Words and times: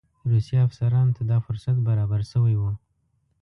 روسي 0.29 0.55
افسرانو 0.67 1.15
ته 1.17 1.23
دا 1.31 1.37
فرصت 1.45 1.75
برابر 1.87 2.21
شوی 2.31 2.55
وو. 2.57 2.71